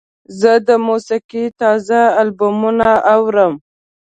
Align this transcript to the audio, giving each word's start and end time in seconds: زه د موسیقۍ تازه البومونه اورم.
زه 0.39 0.51
د 0.67 0.69
موسیقۍ 0.87 1.45
تازه 1.61 1.99
البومونه 2.21 2.89
اورم. 3.13 3.53